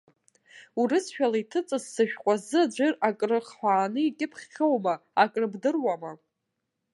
Урысшәала 0.79 1.37
иҭыҵыз 1.41 1.83
сышәҟәазы 1.93 2.59
аӡәыр 2.63 2.93
акрахҳәааны 3.07 4.01
икьыԥхьхьоума, 4.07 4.93
акрыбдыруама? 5.23 6.11